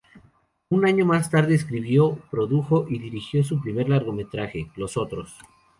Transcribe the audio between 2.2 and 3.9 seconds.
produjo y dirigió su primer